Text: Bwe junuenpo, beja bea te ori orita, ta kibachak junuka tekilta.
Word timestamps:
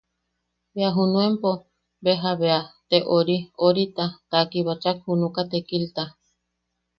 Bwe 0.73 0.87
junuenpo, 0.95 1.49
beja 2.03 2.31
bea 2.39 2.59
te 2.89 2.97
ori 3.17 3.37
orita, 3.67 4.05
ta 4.29 4.37
kibachak 4.51 4.97
junuka 5.05 5.41
tekilta. 5.51 6.03